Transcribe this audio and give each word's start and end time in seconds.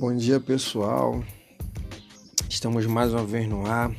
Bom 0.00 0.16
dia 0.16 0.40
pessoal, 0.40 1.22
estamos 2.48 2.86
mais 2.86 3.12
uma 3.12 3.22
vez 3.22 3.46
no 3.46 3.66
ar, 3.66 3.94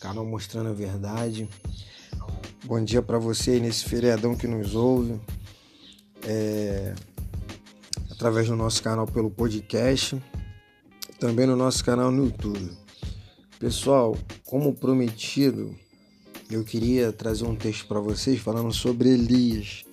canal 0.00 0.26
mostrando 0.26 0.70
a 0.70 0.72
verdade. 0.72 1.48
Bom 2.64 2.82
dia 2.82 3.00
para 3.00 3.16
você 3.16 3.60
nesse 3.60 3.84
feriadão 3.84 4.34
que 4.34 4.48
nos 4.48 4.74
ouve, 4.74 5.20
é, 6.24 6.92
através 8.10 8.48
do 8.48 8.56
nosso 8.56 8.82
canal 8.82 9.06
pelo 9.06 9.30
podcast, 9.30 10.20
também 11.20 11.46
no 11.46 11.54
nosso 11.54 11.84
canal 11.84 12.10
no 12.10 12.24
YouTube. 12.24 12.72
Pessoal, 13.60 14.18
como 14.44 14.74
prometido, 14.74 15.76
eu 16.50 16.64
queria 16.64 17.12
trazer 17.12 17.44
um 17.44 17.54
texto 17.54 17.86
para 17.86 18.00
vocês 18.00 18.40
falando 18.40 18.72
sobre 18.72 19.10
Elias, 19.10 19.84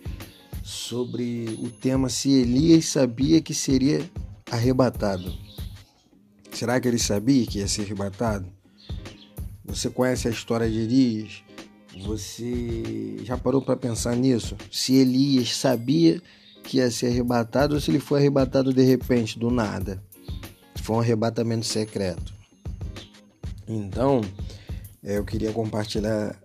sobre 0.63 1.45
o 1.62 1.70
tema 1.70 2.09
se 2.09 2.31
Elias 2.31 2.88
sabia 2.88 3.40
que 3.40 3.54
seria 3.54 4.01
arrebatado. 4.49 5.42
Será 6.53 6.80
que 6.80 6.88
ele 6.88 6.99
sabia 6.99 7.45
que 7.45 7.59
ia 7.59 7.67
ser 7.67 7.81
arrebatado? 7.81 8.48
Você 9.66 9.89
conhece 9.89 10.27
a 10.27 10.31
história 10.31 10.70
de 10.70 10.79
Elias? 10.79 11.43
Você 12.05 13.17
já 13.23 13.38
parou 13.38 13.62
para 13.62 13.76
pensar 13.76 14.16
nisso? 14.16 14.55
Se 14.71 14.95
Elias 14.95 15.55
sabia 15.55 16.21
que 16.63 16.77
ia 16.77 16.89
ser 16.91 17.07
arrebatado 17.07 17.76
ou 17.76 17.81
se 17.81 17.91
ele 17.91 17.99
foi 17.99 18.20
arrebatado 18.20 18.73
de 18.73 18.84
repente, 18.84 19.38
do 19.38 19.49
nada? 19.49 20.02
Foi 20.81 20.95
um 20.95 20.99
arrebatamento 20.99 21.66
secreto. 21.66 22.34
Então, 23.67 24.21
é, 25.04 25.17
eu 25.17 25.26
queria 25.26 25.51
compartilhar 25.51 26.40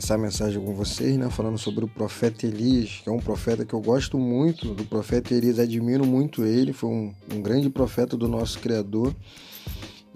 essa 0.00 0.16
mensagem 0.16 0.58
com 0.64 0.74
vocês, 0.74 1.18
né, 1.18 1.28
falando 1.28 1.58
sobre 1.58 1.84
o 1.84 1.88
profeta 1.88 2.46
Elias, 2.46 3.02
que 3.04 3.08
é 3.10 3.12
um 3.12 3.18
profeta 3.18 3.66
que 3.66 3.74
eu 3.74 3.82
gosto 3.82 4.18
muito 4.18 4.74
do 4.74 4.82
profeta 4.86 5.34
Elias, 5.34 5.58
admiro 5.58 6.06
muito 6.06 6.42
ele, 6.42 6.72
foi 6.72 6.88
um, 6.88 7.14
um 7.34 7.42
grande 7.42 7.68
profeta 7.68 8.16
do 8.16 8.26
nosso 8.26 8.58
Criador 8.60 9.14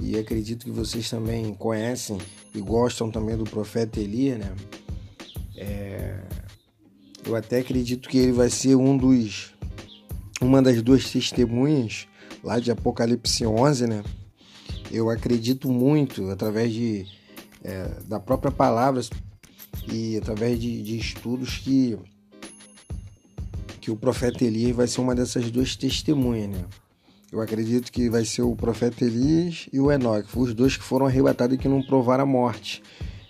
e 0.02 0.16
acredito 0.16 0.64
que 0.64 0.70
vocês 0.70 1.10
também 1.10 1.52
conhecem 1.52 2.16
e 2.54 2.60
gostam 2.62 3.10
também 3.10 3.36
do 3.36 3.44
profeta 3.44 4.00
Elias, 4.00 4.38
né? 4.38 4.54
É, 5.54 6.18
eu 7.26 7.36
até 7.36 7.58
acredito 7.58 8.08
que 8.08 8.16
ele 8.16 8.32
vai 8.32 8.48
ser 8.48 8.76
um 8.76 8.96
dos, 8.96 9.54
uma 10.40 10.62
das 10.62 10.80
duas 10.80 11.10
testemunhas 11.10 12.08
lá 12.42 12.58
de 12.58 12.70
Apocalipse 12.70 13.46
11, 13.46 13.86
né? 13.86 14.02
Eu 14.90 15.10
acredito 15.10 15.70
muito 15.70 16.30
através 16.30 16.72
de 16.72 17.06
é, 17.62 17.86
da 18.06 18.18
própria 18.18 18.50
palavra 18.50 19.02
e 19.92 20.16
através 20.16 20.58
de, 20.58 20.82
de 20.82 20.98
estudos 20.98 21.58
que 21.58 21.98
que 23.80 23.90
o 23.90 23.96
profeta 23.96 24.42
Elias 24.42 24.74
vai 24.74 24.86
ser 24.86 25.02
uma 25.02 25.14
dessas 25.14 25.50
duas 25.50 25.76
testemunhas, 25.76 26.48
né? 26.48 26.64
Eu 27.30 27.38
acredito 27.42 27.92
que 27.92 28.08
vai 28.08 28.24
ser 28.24 28.40
o 28.40 28.56
profeta 28.56 29.04
Elias 29.04 29.68
e 29.70 29.78
o 29.78 29.92
Enoque, 29.92 30.28
os 30.34 30.54
dois 30.54 30.74
que 30.76 30.82
foram 30.82 31.04
arrebatados 31.04 31.54
e 31.54 31.58
que 31.58 31.68
não 31.68 31.82
provaram 31.82 32.24
a 32.24 32.26
morte. 32.26 32.82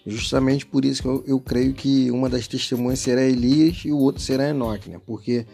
Justamente 0.07 0.65
por 0.65 0.85
isso 0.85 1.03
que 1.03 1.09
eu, 1.09 1.25
eu 1.27 1.41
creio 1.41 1.75
que 1.75 2.09
uma 2.11 2.29
das 2.29 2.47
testemunhas 2.47 3.01
será 3.01 3.23
Elias 3.23 3.83
e 3.85 3.91
o 3.91 3.99
outro 3.99 4.23
será 4.23 4.49
Enoque, 4.49 4.91
né? 4.91 5.01
Porque 5.05 5.45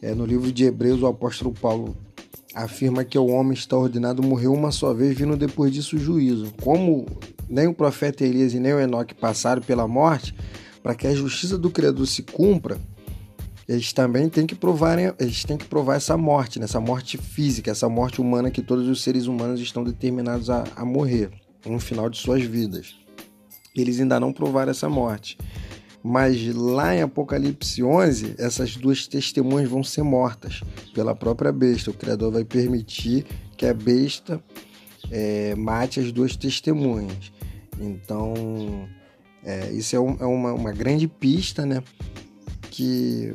é, 0.00 0.14
no 0.14 0.24
livro 0.24 0.52
de 0.52 0.64
Hebreus 0.64 1.02
o 1.02 1.06
apóstolo 1.06 1.52
Paulo 1.52 1.96
afirma 2.54 3.04
que 3.04 3.18
o 3.18 3.26
homem 3.26 3.54
está 3.54 3.76
ordenado 3.76 4.22
morrer 4.22 4.46
uma 4.48 4.70
só 4.70 4.94
vez, 4.94 5.16
vindo 5.16 5.36
depois 5.36 5.72
disso 5.72 5.96
o 5.96 5.98
juízo. 5.98 6.52
Como 6.62 7.04
nem 7.48 7.66
o 7.66 7.74
profeta 7.74 8.24
Elias 8.24 8.54
e 8.54 8.60
nem 8.60 8.72
o 8.72 8.80
Enoque 8.80 9.14
passaram 9.14 9.62
pela 9.62 9.86
morte, 9.86 10.34
para 10.82 10.94
que 10.94 11.06
a 11.06 11.14
justiça 11.14 11.56
do 11.56 11.70
Criador 11.70 12.06
se 12.06 12.22
cumpra, 12.22 12.78
eles 13.66 13.92
também 13.92 14.28
têm 14.28 14.46
que 14.46 14.54
provar, 14.54 14.98
eles 15.18 15.44
têm 15.44 15.56
que 15.56 15.64
provar 15.64 15.96
essa 15.96 16.16
morte, 16.16 16.58
né? 16.58 16.66
essa 16.66 16.80
morte 16.80 17.16
física, 17.16 17.70
essa 17.70 17.88
morte 17.88 18.20
humana 18.20 18.50
que 18.50 18.62
todos 18.62 18.86
os 18.88 19.02
seres 19.02 19.26
humanos 19.26 19.60
estão 19.60 19.82
determinados 19.82 20.50
a, 20.50 20.64
a 20.76 20.84
morrer 20.84 21.30
no 21.64 21.78
final 21.78 22.10
de 22.10 22.18
suas 22.18 22.42
vidas. 22.42 22.94
Eles 23.74 23.98
ainda 23.98 24.20
não 24.20 24.32
provaram 24.32 24.70
essa 24.70 24.88
morte. 24.88 25.38
Mas 26.02 26.54
lá 26.54 26.94
em 26.94 27.00
Apocalipse 27.00 27.82
11, 27.82 28.34
essas 28.36 28.76
duas 28.76 29.06
testemunhas 29.06 29.70
vão 29.70 29.82
ser 29.82 30.02
mortas 30.02 30.60
pela 30.92 31.14
própria 31.14 31.50
besta. 31.50 31.90
O 31.90 31.94
Criador 31.94 32.30
vai 32.30 32.44
permitir 32.44 33.24
que 33.56 33.64
a 33.64 33.72
besta 33.72 34.38
é, 35.10 35.54
mate 35.54 36.00
as 36.00 36.12
duas 36.12 36.36
testemunhas. 36.36 37.32
Então, 37.80 38.88
é, 39.42 39.70
isso 39.72 39.94
é, 39.94 40.00
um, 40.00 40.16
é 40.20 40.26
uma, 40.26 40.52
uma, 40.52 40.72
grande 40.72 41.06
pista, 41.06 41.66
né? 41.66 41.82
Que 42.70 43.34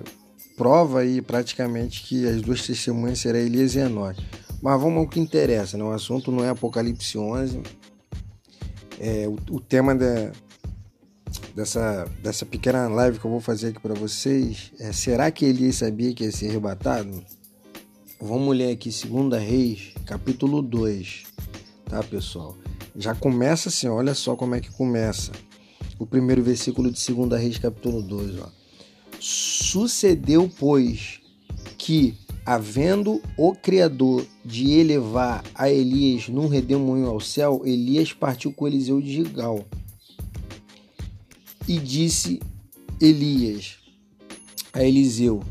prova 0.57 1.01
aí 1.01 1.21
praticamente 1.21 2.03
que 2.03 2.27
as 2.27 2.41
duas 2.41 2.65
testemunhas 2.65 3.19
serão 3.19 3.39
Elias 3.39 3.75
e 3.75 3.79
Enoque. 3.79 4.25
Mas 4.61 4.81
vamos 4.81 4.99
ao 4.99 5.07
que 5.07 5.19
interessa, 5.19 5.77
né? 5.77 5.83
O 5.83 5.91
assunto 5.91 6.31
não 6.31 6.43
é 6.43 6.49
Apocalipse 6.49 7.17
11. 7.17 7.61
É, 8.99 9.27
o, 9.27 9.55
o 9.55 9.59
tema 9.61 9.95
da, 9.95 10.31
dessa, 11.55 12.05
dessa 12.21 12.45
pequena 12.45 12.87
live 12.87 13.19
que 13.19 13.25
eu 13.25 13.31
vou 13.31 13.39
fazer 13.39 13.67
aqui 13.69 13.79
para 13.79 13.93
vocês 13.93 14.71
é: 14.79 14.91
será 14.91 15.31
que 15.31 15.45
Elias 15.45 15.75
sabia 15.75 16.13
que 16.13 16.23
ia 16.23 16.31
ser 16.31 16.49
arrebatado? 16.49 17.23
Vamos 18.19 18.57
ler 18.57 18.73
aqui 18.73 18.89
2 18.89 19.41
Reis, 19.41 19.93
capítulo 20.05 20.61
2, 20.61 21.23
tá, 21.85 22.03
pessoal? 22.03 22.57
Já 22.95 23.13
começa 23.15 23.69
assim, 23.69 23.87
olha 23.87 24.13
só 24.13 24.35
como 24.35 24.55
é 24.55 24.59
que 24.59 24.71
começa. 24.71 25.31
O 25.97 26.05
primeiro 26.05 26.41
versículo 26.41 26.91
de 26.91 27.13
2 27.13 27.41
Reis, 27.41 27.57
capítulo 27.57 28.01
2, 28.01 28.39
ó. 28.39 28.49
Sucedeu, 29.19 30.49
pois, 30.57 31.19
que, 31.77 32.15
havendo 32.45 33.21
o 33.37 33.53
Criador 33.53 34.25
de 34.45 34.71
elevar 34.71 35.43
a 35.53 35.69
Elias 35.69 36.29
num 36.29 36.47
redemoinho 36.47 37.07
ao 37.07 37.19
céu, 37.19 37.61
Elias 37.65 38.13
partiu 38.13 38.53
com 38.53 38.67
Eliseu 38.67 39.01
de 39.01 39.11
Gigal. 39.11 39.65
E 41.67 41.77
disse 41.77 42.39
Elias 42.99 43.77
a 44.73 44.83
Eliseu: 44.83 45.43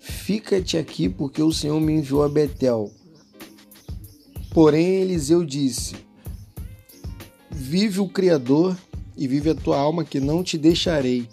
Fica-te 0.00 0.76
aqui, 0.76 1.08
porque 1.08 1.42
o 1.42 1.52
Senhor 1.52 1.80
me 1.80 1.94
enviou 1.94 2.22
a 2.22 2.28
Betel. 2.28 2.90
Porém, 4.52 5.02
Eliseu 5.02 5.44
disse: 5.44 5.96
Vive 7.54 8.00
o 8.00 8.08
Criador 8.08 8.76
e 9.16 9.28
vive 9.28 9.50
a 9.50 9.54
tua 9.54 9.78
alma, 9.78 10.04
que 10.04 10.18
não 10.18 10.42
te 10.42 10.58
deixarei. 10.58 11.28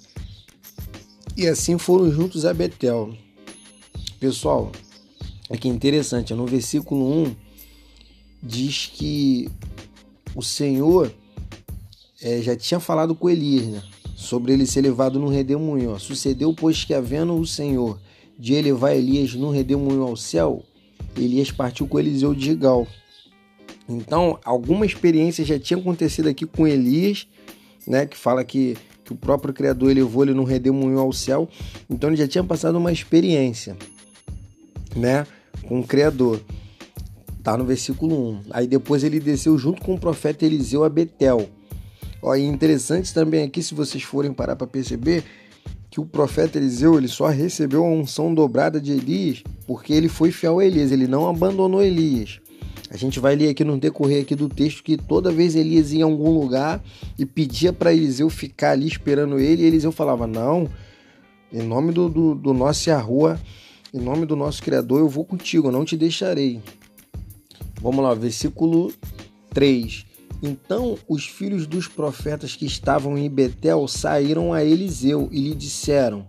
E 1.36 1.48
assim 1.48 1.78
foram 1.78 2.12
juntos 2.12 2.46
a 2.46 2.54
Betel. 2.54 3.16
Pessoal, 4.20 4.72
aqui 5.50 5.68
é 5.68 5.72
interessante, 5.72 6.34
no 6.34 6.46
versículo 6.46 7.24
1 7.24 7.36
diz 8.44 8.88
que 8.94 9.50
o 10.36 10.42
Senhor 10.42 11.12
é, 12.22 12.42
já 12.42 12.56
tinha 12.56 12.80
falado 12.80 13.16
com 13.16 13.30
Elias, 13.30 13.66
né? 13.66 13.84
Sobre 14.16 14.54
ele 14.54 14.68
ser 14.68 14.82
levado 14.82 15.20
no 15.20 15.28
redemoinho. 15.28 16.00
Sucedeu, 16.00 16.54
pois, 16.54 16.84
que 16.84 16.94
havendo 16.94 17.34
o 17.36 17.46
Senhor 17.46 18.00
de 18.38 18.54
elevar 18.54 18.96
Elias 18.96 19.34
no 19.34 19.50
redemoinho 19.50 20.04
ao 20.04 20.16
céu, 20.16 20.64
Elias 21.18 21.52
partiu 21.52 21.88
com 21.88 22.00
Eliseu 22.00 22.34
de 22.34 22.46
Gigal. 22.46 22.88
Então, 23.88 24.40
alguma 24.44 24.86
experiência 24.86 25.44
já 25.44 25.60
tinha 25.60 25.80
acontecido 25.80 26.30
aqui 26.30 26.46
com 26.46 26.68
Elias, 26.68 27.28
né, 27.86 28.06
que 28.06 28.18
fala 28.18 28.44
que, 28.44 28.78
que 29.04 29.12
o 29.12 29.16
próprio 29.16 29.54
Criador 29.54 29.94
levou 29.94 30.24
ele 30.24 30.34
no 30.34 30.44
redemoinho 30.44 31.00
ao 31.00 31.12
céu. 31.12 31.50
Então, 31.90 32.10
ele 32.10 32.18
já 32.18 32.28
tinha 32.28 32.44
passado 32.44 32.78
uma 32.78 32.92
experiência, 32.92 33.76
né, 34.96 35.26
com 35.68 35.80
o 35.80 35.84
Criador. 35.84 36.42
Tá 37.44 37.58
no 37.58 37.66
versículo 37.66 38.34
1. 38.34 38.42
Aí 38.52 38.68
depois 38.68 39.04
ele 39.04 39.20
desceu 39.20 39.58
junto 39.58 39.82
com 39.82 39.96
o 39.96 40.00
profeta 40.00 40.46
Eliseu 40.46 40.84
a 40.84 40.90
Betel. 40.90 41.50
Ó, 42.22 42.36
e 42.36 42.44
interessante 42.44 43.12
também 43.12 43.44
aqui, 43.44 43.64
se 43.64 43.74
vocês 43.74 44.04
forem 44.04 44.32
parar 44.32 44.56
para 44.56 44.68
perceber, 44.68 45.24
que 45.90 46.00
o 46.00 46.06
profeta 46.06 46.58
Eliseu 46.58 46.98
ele 46.98 47.08
só 47.08 47.28
recebeu 47.28 47.84
a 47.84 47.90
unção 47.90 48.34
dobrada 48.34 48.80
de 48.80 48.92
Elias 48.92 49.44
porque 49.66 49.92
ele 49.92 50.08
foi 50.08 50.32
fiel 50.32 50.60
a 50.60 50.66
Elias, 50.66 50.92
ele 50.92 51.08
não 51.08 51.28
abandonou 51.28 51.84
Elias. 51.84 52.40
A 52.92 52.98
gente 52.98 53.22
vai 53.22 53.38
ler 53.38 53.48
aqui 53.48 53.64
no 53.64 53.80
decorrer 53.80 54.22
aqui 54.22 54.36
do 54.36 54.50
texto 54.50 54.84
que 54.84 54.98
toda 54.98 55.32
vez 55.32 55.56
Elias 55.56 55.94
ia 55.94 56.00
em 56.00 56.04
algum 56.04 56.38
lugar 56.38 56.84
e 57.18 57.26
pedia 57.26 57.72
para 57.72 57.94
Eliseu 57.94 58.30
ficar 58.30 58.72
ali 58.72 58.86
esperando 58.86 59.40
ele, 59.40 59.64
e 59.64 59.66
Eliseu 59.66 59.94
falava: 59.94 60.28
Não, 60.28 60.68
em 61.54 61.62
nome 61.62 61.94
do, 61.94 62.10
do, 62.10 62.36
do 62.36 62.54
nosso 62.54 62.92
rua, 62.98 63.40
em 63.94 64.00
nome 64.00 64.26
do 64.26 64.36
nosso 64.36 64.62
Criador, 64.62 65.00
eu 65.00 65.08
vou 65.08 65.24
contigo, 65.24 65.70
eu 65.70 65.72
não 65.72 65.86
te 65.86 65.96
deixarei. 65.96 66.62
Vamos 67.82 68.04
lá, 68.04 68.14
versículo 68.14 68.94
3. 69.54 70.06
Então 70.44 70.98
os 71.08 71.26
filhos 71.26 71.66
dos 71.66 71.88
profetas 71.88 72.58
que 72.58 72.66
estavam 72.66 73.18
em 73.18 73.30
Betel 73.30 73.88
saíram 73.88 74.52
a 74.52 74.66
Eliseu 74.66 75.30
e 75.32 75.40
lhe 75.40 75.56
disseram: 75.56 76.28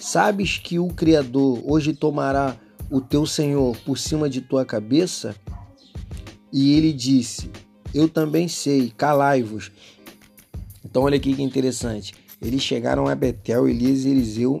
Sabes 0.00 0.56
que 0.56 0.78
o 0.78 0.88
Criador 0.88 1.62
hoje 1.70 1.92
tomará 1.92 2.56
o 2.90 2.98
teu 2.98 3.26
senhor 3.26 3.76
por 3.84 3.98
cima 3.98 4.26
de 4.30 4.40
tua 4.40 4.64
cabeça? 4.64 5.36
E 6.52 6.74
ele 6.74 6.92
disse: 6.92 7.50
Eu 7.94 8.08
também 8.08 8.48
sei, 8.48 8.92
calai-vos. 8.96 9.70
Então, 10.84 11.02
olha 11.02 11.16
aqui 11.16 11.34
que 11.34 11.42
interessante. 11.42 12.14
Eles 12.40 12.62
chegaram 12.62 13.06
a 13.06 13.14
Betel, 13.14 13.68
Elias 13.68 14.04
e 14.04 14.10
Eliseu, 14.10 14.60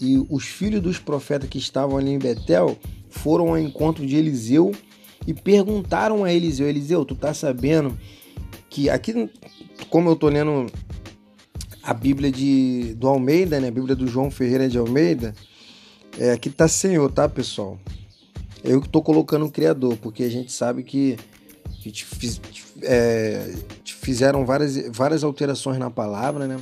e 0.00 0.24
os 0.30 0.44
filhos 0.44 0.80
dos 0.80 0.98
profetas 0.98 1.48
que 1.48 1.58
estavam 1.58 1.98
ali 1.98 2.10
em 2.10 2.18
Betel 2.18 2.78
foram 3.08 3.48
ao 3.48 3.58
encontro 3.58 4.06
de 4.06 4.16
Eliseu 4.16 4.72
e 5.26 5.34
perguntaram 5.34 6.24
a 6.24 6.32
Eliseu: 6.32 6.68
Eliseu, 6.68 7.04
tu 7.04 7.14
tá 7.14 7.34
sabendo 7.34 7.98
que 8.70 8.88
aqui, 8.90 9.30
como 9.88 10.10
eu 10.10 10.16
tô 10.16 10.28
lendo 10.28 10.66
a 11.82 11.92
Bíblia 11.92 12.30
de, 12.30 12.94
do 12.94 13.06
Almeida, 13.06 13.60
né? 13.60 13.68
A 13.68 13.72
Bíblia 13.72 13.94
do 13.94 14.06
João 14.06 14.30
Ferreira 14.30 14.68
de 14.68 14.78
Almeida, 14.78 15.34
é, 16.18 16.32
aqui 16.32 16.48
tá 16.48 16.66
Senhor, 16.66 17.10
tá, 17.12 17.28
pessoal? 17.28 17.78
Eu 18.64 18.80
tô 18.80 19.02
colocando 19.02 19.44
o 19.44 19.50
Criador, 19.50 19.98
porque 19.98 20.24
a 20.24 20.30
gente 20.30 20.50
sabe 20.50 20.82
que, 20.82 21.18
que 21.82 21.92
te, 21.92 22.06
é, 22.80 23.54
te 23.84 23.94
fizeram 23.94 24.46
várias, 24.46 24.88
várias 24.88 25.22
alterações 25.22 25.78
na 25.78 25.90
palavra, 25.90 26.46
né? 26.46 26.58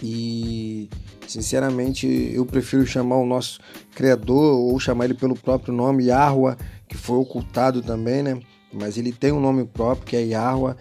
E 0.00 0.88
sinceramente 1.26 2.06
eu 2.32 2.46
prefiro 2.46 2.86
chamar 2.86 3.16
o 3.16 3.26
nosso 3.26 3.58
Criador 3.92 4.56
ou 4.56 4.78
chamar 4.78 5.06
ele 5.06 5.14
pelo 5.14 5.34
próprio 5.34 5.74
nome, 5.74 6.06
Yahweh, 6.06 6.56
que 6.88 6.96
foi 6.96 7.18
ocultado 7.18 7.82
também, 7.82 8.22
né? 8.22 8.40
Mas 8.72 8.96
ele 8.96 9.10
tem 9.10 9.32
um 9.32 9.40
nome 9.40 9.64
próprio 9.64 10.06
que 10.06 10.16
é 10.16 10.22
Yahweh, 10.22 10.76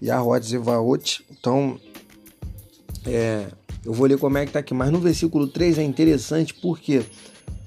Yahweh 0.00 0.40
Zevaot. 0.42 1.24
Então, 1.28 1.76
é, 3.04 3.48
eu 3.84 3.92
vou 3.92 4.06
ler 4.06 4.16
como 4.16 4.38
é 4.38 4.46
que 4.46 4.52
tá 4.52 4.60
aqui. 4.60 4.72
Mas 4.74 4.92
no 4.92 5.00
versículo 5.00 5.48
3 5.48 5.78
é 5.78 5.82
interessante 5.82 6.54
porque 6.54 7.02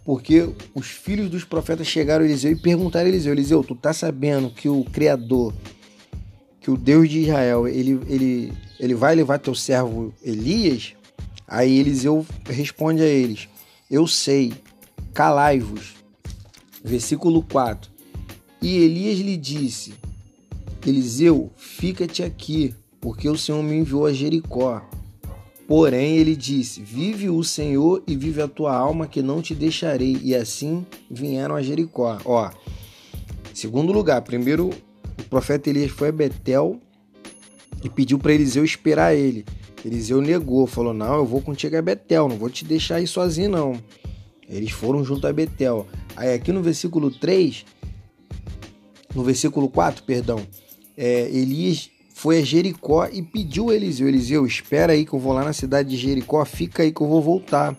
porque 0.04 0.50
os 0.74 0.88
filhos 0.88 1.30
dos 1.30 1.44
profetas 1.44 1.88
chegaram 1.88 2.24
a 2.24 2.28
Eliseu 2.28 2.52
e 2.52 2.56
perguntaram 2.56 3.06
a 3.06 3.10
Eliseu: 3.10 3.34
Eliseu, 3.34 3.64
tu 3.64 3.76
tá 3.76 3.94
sabendo 3.94 4.50
que 4.50 4.68
o 4.68 4.84
Criador, 4.86 5.54
que 6.60 6.72
o 6.72 6.78
Deus 6.78 7.10
de 7.10 7.20
Israel, 7.22 7.68
ele, 7.68 8.00
ele, 8.08 8.54
ele 8.80 8.96
vai 8.96 9.16
levar 9.16 9.40
teu 9.40 9.54
servo 9.54 10.14
Elias? 10.24 10.94
Aí 11.48 11.80
Eliseu 11.80 12.26
responde 12.46 13.02
a 13.02 13.08
eles: 13.08 13.48
Eu 13.90 14.08
sei, 14.08 14.54
calai-vos. 15.14 15.96
Versículo 16.84 17.44
4. 17.44 17.92
E 18.62 18.78
Elias 18.78 19.20
lhe 19.20 19.38
disse: 19.38 19.94
Eliseu, 20.86 21.52
fica-te 21.58 22.24
aqui, 22.24 22.74
porque 23.00 23.30
o 23.30 23.38
Senhor 23.38 23.62
me 23.62 23.76
enviou 23.76 24.06
a 24.06 24.14
Jericó. 24.14 24.82
Porém, 25.72 26.18
ele 26.18 26.36
disse: 26.36 26.82
Vive 26.82 27.30
o 27.30 27.42
Senhor 27.46 28.04
e 28.06 28.14
vive 28.14 28.42
a 28.42 28.48
tua 28.50 28.76
alma, 28.76 29.08
que 29.08 29.22
não 29.22 29.42
te 29.42 29.56
deixarei. 29.56 30.20
E 30.22 30.36
assim 30.36 30.86
vieram 31.10 31.56
a 31.56 31.62
Jericó. 31.62 32.20
Ó, 32.26 32.52
segundo 33.54 33.94
lugar, 33.94 34.22
primeiro 34.22 34.70
o 35.18 35.24
profeta 35.30 35.70
Elias 35.70 35.90
foi 35.90 36.10
a 36.10 36.12
Betel 36.12 36.78
e 37.82 37.90
pediu 37.90 38.20
para 38.20 38.34
Eliseu 38.34 38.66
esperar 38.66 39.16
ele. 39.16 39.46
Eliseu 39.86 40.20
negou, 40.20 40.68
falou: 40.68 40.94
Não, 40.94 41.16
eu 41.16 41.26
vou 41.26 41.42
contigo 41.42 41.78
a 41.78 41.82
Betel, 41.82 42.28
não 42.28 42.36
vou 42.36 42.50
te 42.50 42.66
deixar 42.66 42.96
aí 42.96 43.08
sozinho, 43.08 43.52
não. 43.52 43.82
Eles 44.50 44.72
foram 44.72 45.06
junto 45.06 45.26
a 45.26 45.32
Betel. 45.32 45.88
Aí 46.18 46.34
aqui 46.34 46.52
no 46.52 46.62
versículo 46.62 47.10
3, 47.10 47.66
no 49.16 49.24
versículo 49.24 49.70
4, 49.70 50.04
perdão, 50.04 50.46
é, 50.98 51.30
Elias 51.30 51.91
foi 52.22 52.38
a 52.38 52.44
Jericó 52.44 53.08
e 53.12 53.24
pediu 53.24 53.72
a 53.72 53.76
Eliseu: 53.76 54.08
Eliseu, 54.08 54.46
espera 54.46 54.94
aí 54.94 55.08
que 55.08 55.14
eu 55.14 55.18
vou 55.18 55.34
lá 55.34 55.44
na 55.44 55.54
cidade 55.54 55.90
de 55.90 55.98
Jericó, 55.98 56.46
fica 56.46 56.84
aí 56.84 56.92
que 56.92 57.02
eu 57.02 57.08
vou 57.08 57.20
voltar. 57.20 57.76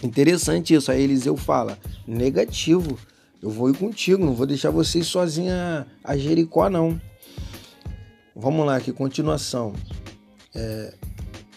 Interessante 0.00 0.72
isso. 0.74 0.92
Aí 0.92 1.02
Eliseu 1.02 1.36
fala: 1.36 1.76
negativo, 2.06 2.96
eu 3.42 3.50
vou 3.50 3.68
ir 3.68 3.76
contigo, 3.76 4.24
não 4.24 4.32
vou 4.32 4.46
deixar 4.46 4.70
você 4.70 5.00
ir 5.00 5.04
sozinha 5.04 5.84
a 6.04 6.16
Jericó, 6.16 6.70
não. 6.70 7.00
Vamos 8.34 8.64
lá, 8.64 8.76
aqui, 8.76 8.92
continuação. 8.92 9.72
É, 10.54 10.94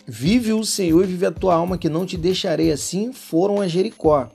vive 0.07 0.53
o 0.53 0.65
Senhor 0.65 1.03
e 1.03 1.07
vive 1.07 1.27
a 1.27 1.31
tua 1.31 1.53
alma, 1.53 1.77
que 1.77 1.87
não 1.87 2.03
te 2.03 2.17
deixarei 2.17 2.71
assim. 2.71 3.13
Foram 3.13 3.61
a 3.61 3.67
Jericó. 3.67 4.31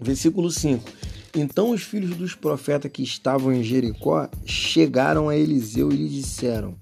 Versículo 0.00 0.48
5. 0.48 0.88
Então 1.34 1.70
os 1.70 1.82
filhos 1.82 2.16
dos 2.16 2.34
profetas 2.34 2.90
que 2.90 3.02
estavam 3.02 3.52
em 3.52 3.62
Jericó 3.62 4.28
chegaram 4.44 5.28
a 5.28 5.36
Eliseu 5.36 5.90
e 5.90 5.96
lhe 5.96 6.08
disseram: 6.08 6.76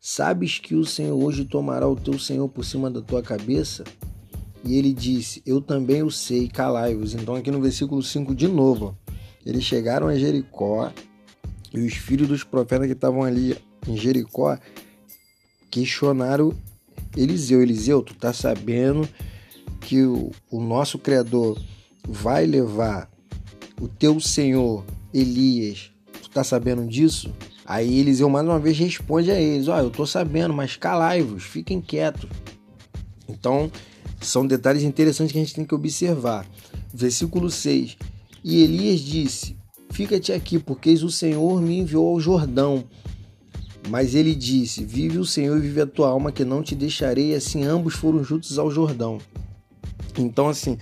Sabes 0.00 0.58
que 0.58 0.74
o 0.74 0.84
Senhor 0.84 1.16
hoje 1.16 1.44
tomará 1.44 1.88
o 1.88 1.96
teu 1.96 2.18
senhor 2.18 2.48
por 2.48 2.64
cima 2.64 2.90
da 2.90 3.00
tua 3.00 3.22
cabeça? 3.22 3.82
E 4.64 4.76
ele 4.78 4.92
disse: 4.92 5.42
Eu 5.44 5.60
também 5.60 6.02
o 6.02 6.10
sei, 6.10 6.48
calai-vos. 6.48 7.14
Então, 7.14 7.34
aqui 7.34 7.50
no 7.50 7.60
versículo 7.60 8.02
5, 8.02 8.34
de 8.34 8.46
novo, 8.46 8.96
eles 9.44 9.64
chegaram 9.64 10.06
a 10.06 10.16
Jericó 10.16 10.92
e 11.72 11.80
os 11.80 11.94
filhos 11.94 12.28
dos 12.28 12.44
profetas 12.44 12.86
que 12.86 12.92
estavam 12.92 13.24
ali 13.24 13.56
em 13.88 13.96
Jericó 13.96 14.56
questionaram 15.68 16.54
Eliseu: 17.16 17.60
Eliseu, 17.60 18.02
tu 18.02 18.14
tá 18.14 18.32
sabendo 18.32 19.08
que 19.80 20.02
o, 20.04 20.30
o 20.50 20.60
nosso 20.60 20.98
Criador 20.98 21.60
vai 22.08 22.46
levar 22.46 23.10
o 23.80 23.88
teu 23.88 24.20
senhor 24.20 24.84
Elias, 25.12 25.90
tu 26.22 26.30
tá 26.30 26.44
sabendo 26.44 26.86
disso? 26.86 27.32
Aí 27.66 27.98
Eliseu 27.98 28.28
mais 28.28 28.46
uma 28.46 28.58
vez 28.58 28.78
responde 28.78 29.30
a 29.30 29.40
eles: 29.40 29.68
Ó, 29.68 29.76
oh, 29.76 29.80
eu 29.80 29.90
tô 29.90 30.06
sabendo, 30.06 30.52
mas 30.52 30.76
calai-vos, 30.76 31.44
fiquem 31.44 31.80
quietos. 31.80 32.28
Então, 33.28 33.70
são 34.20 34.46
detalhes 34.46 34.82
interessantes 34.82 35.32
que 35.32 35.38
a 35.38 35.42
gente 35.42 35.54
tem 35.54 35.64
que 35.64 35.74
observar. 35.74 36.46
Versículo 36.92 37.50
6: 37.50 37.96
E 38.42 38.62
Elias 38.62 39.00
disse: 39.00 39.56
Fica-te 39.90 40.32
aqui, 40.32 40.58
porque 40.58 40.92
o 40.92 41.10
Senhor 41.10 41.60
me 41.60 41.78
enviou 41.78 42.08
ao 42.08 42.20
Jordão. 42.20 42.84
Mas 43.88 44.14
ele 44.14 44.34
disse: 44.34 44.84
Vive 44.84 45.18
o 45.18 45.24
Senhor 45.24 45.56
e 45.56 45.60
vive 45.60 45.80
a 45.80 45.86
tua 45.86 46.08
alma, 46.08 46.32
que 46.32 46.44
não 46.44 46.62
te 46.62 46.74
deixarei. 46.74 47.34
Assim 47.34 47.64
ambos 47.64 47.94
foram 47.94 48.22
juntos 48.22 48.58
ao 48.58 48.70
Jordão. 48.70 49.18
Então, 50.18 50.48
assim, 50.48 50.78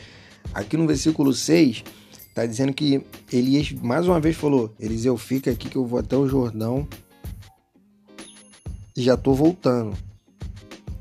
aqui 0.53 0.77
no 0.77 0.87
versículo 0.87 1.33
6 1.33 1.85
Tá 2.35 2.47
dizendo 2.47 2.73
que 2.73 3.05
Elias 3.31 3.73
mais 3.73 4.07
uma 4.07 4.19
vez 4.19 4.37
falou: 4.37 4.73
Eliseu, 4.81 5.17
fica 5.17 5.51
aqui 5.51 5.69
que 5.69 5.77
eu 5.77 5.85
vou 5.85 5.99
até 5.99 6.17
o 6.17 6.27
Jordão 6.27 6.89
e 8.97 9.03
já 9.03 9.17
tô 9.17 9.35
voltando. 9.35 9.97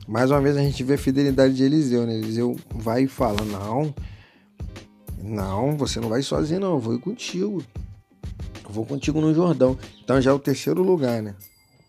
Mais 0.07 0.29
uma 0.29 0.41
vez 0.41 0.57
a 0.57 0.61
gente 0.61 0.83
vê 0.83 0.95
a 0.95 0.97
fidelidade 0.97 1.53
de 1.53 1.63
Eliseu, 1.63 2.05
né? 2.05 2.15
Eliseu 2.15 2.57
vai 2.75 3.03
e 3.03 3.07
fala: 3.07 3.45
Não, 3.45 3.93
não, 5.23 5.77
você 5.77 5.99
não 6.01 6.09
vai 6.09 6.21
sozinho, 6.21 6.59
não, 6.59 6.73
eu 6.73 6.79
vou 6.79 6.95
ir 6.95 6.99
contigo. 6.99 7.63
Eu 8.65 8.71
vou 8.71 8.85
contigo 8.85 9.21
no 9.21 9.33
Jordão. 9.33 9.77
Então 10.03 10.21
já 10.21 10.31
é 10.31 10.33
o 10.33 10.39
terceiro 10.39 10.83
lugar, 10.83 11.21
né? 11.21 11.35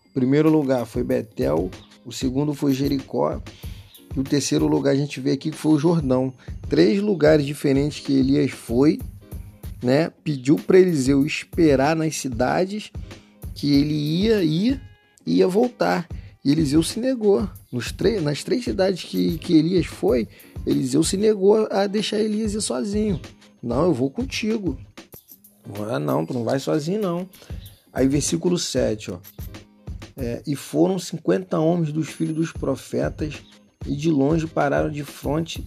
O 0.09 0.13
primeiro 0.13 0.49
lugar 0.49 0.85
foi 0.85 1.03
Betel, 1.03 1.69
o 2.05 2.13
segundo 2.13 2.53
foi 2.53 2.73
Jericó. 2.73 3.41
E 4.15 4.19
o 4.19 4.23
terceiro 4.23 4.67
lugar 4.67 4.91
a 4.91 4.95
gente 4.95 5.19
vê 5.19 5.31
aqui 5.31 5.51
que 5.51 5.57
foi 5.57 5.73
o 5.73 5.79
Jordão. 5.79 6.33
Três 6.69 7.01
lugares 7.01 7.45
diferentes 7.45 7.99
que 7.99 8.13
Elias 8.13 8.51
foi 8.51 8.99
né, 9.83 10.11
pediu 10.23 10.55
para 10.55 10.79
Eliseu 10.79 11.25
esperar 11.25 11.95
nas 11.95 12.15
cidades 12.15 12.91
que 13.53 13.73
ele 13.73 13.93
ia 13.93 14.43
ir 14.43 14.81
e 15.25 15.37
ia 15.37 15.47
voltar. 15.47 16.07
E 16.43 16.51
Eliseu 16.51 16.83
se 16.83 16.99
negou. 16.99 17.47
Nas 18.21 18.43
três 18.43 18.63
cidades 18.63 19.03
que, 19.03 19.37
que 19.37 19.57
Elias 19.57 19.85
foi, 19.85 20.27
Eliseu 20.65 21.03
se 21.03 21.17
negou 21.17 21.67
a 21.71 21.87
deixar 21.87 22.19
Elias 22.19 22.53
ir 22.53 22.61
sozinho. 22.61 23.19
Não, 23.61 23.85
eu 23.85 23.93
vou 23.93 24.09
contigo. 24.09 24.77
Ah, 25.89 25.99
não, 25.99 26.25
tu 26.25 26.33
não 26.33 26.43
vai 26.43 26.59
sozinho, 26.59 27.01
não. 27.01 27.29
Aí, 27.93 28.07
versículo 28.07 28.57
7, 28.57 29.11
ó. 29.11 29.19
É, 30.15 30.43
e 30.45 30.55
foram 30.55 30.99
50 30.99 31.57
homens 31.57 31.91
dos 31.91 32.09
filhos 32.09 32.35
dos 32.35 32.51
profetas 32.51 33.41
e 33.87 33.95
de 33.95 34.11
longe 34.11 34.45
pararam 34.45 34.91
de 34.91 35.03
fronte 35.03 35.65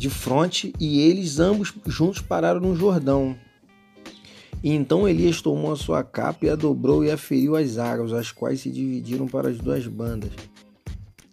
de 0.00 0.08
fronte 0.08 0.72
e 0.80 0.98
eles 0.98 1.38
ambos 1.38 1.74
juntos 1.86 2.22
pararam 2.22 2.58
no 2.58 2.74
Jordão. 2.74 3.36
E 4.64 4.72
então 4.72 5.06
Elias 5.06 5.42
tomou 5.42 5.72
a 5.72 5.76
sua 5.76 6.02
capa 6.02 6.46
e 6.46 6.48
a 6.48 6.56
dobrou 6.56 7.04
e 7.04 7.10
aferiu 7.10 7.54
as 7.54 7.76
águas, 7.76 8.14
as 8.14 8.32
quais 8.32 8.60
se 8.60 8.70
dividiram 8.70 9.28
para 9.28 9.50
as 9.50 9.58
duas 9.58 9.86
bandas 9.86 10.30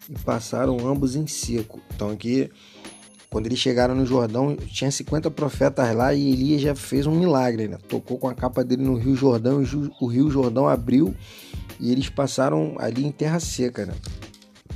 e 0.10 0.20
passaram 0.20 0.86
ambos 0.86 1.16
em 1.16 1.26
seco. 1.26 1.80
Então 1.96 2.10
aqui, 2.10 2.50
quando 3.30 3.46
eles 3.46 3.58
chegaram 3.58 3.96
no 3.96 4.06
Jordão, 4.06 4.54
tinha 4.58 4.92
50 4.92 5.32
profetas 5.32 5.96
lá 5.96 6.14
e 6.14 6.34
Elias 6.34 6.62
já 6.62 6.76
fez 6.76 7.08
um 7.08 7.16
milagre, 7.18 7.70
né? 7.70 7.78
Tocou 7.88 8.18
com 8.18 8.28
a 8.28 8.36
capa 8.36 8.66
dele 8.66 8.84
no 8.84 8.96
Rio 8.96 9.16
Jordão 9.16 9.64
e 9.64 9.66
o 10.02 10.08
Rio 10.08 10.30
Jordão 10.30 10.68
abriu 10.68 11.16
e 11.80 11.90
eles 11.90 12.10
passaram 12.10 12.76
ali 12.80 13.06
em 13.06 13.12
terra 13.12 13.40
seca, 13.40 13.86
né? 13.86 13.94